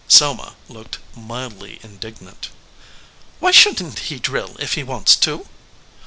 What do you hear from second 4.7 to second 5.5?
he wants to?"